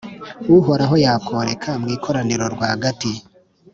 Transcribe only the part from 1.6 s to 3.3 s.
mu ikoraniro rwagati,,